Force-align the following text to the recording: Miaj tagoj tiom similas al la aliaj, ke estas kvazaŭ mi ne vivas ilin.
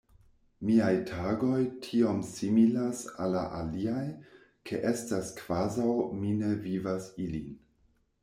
Miaj 0.67 0.93
tagoj 1.09 1.59
tiom 1.87 2.21
similas 2.29 3.03
al 3.25 3.35
la 3.39 3.43
aliaj, 3.57 4.07
ke 4.69 4.81
estas 4.95 5.29
kvazaŭ 5.41 5.93
mi 6.23 6.33
ne 6.41 6.51
vivas 6.67 7.13
ilin. 7.27 7.53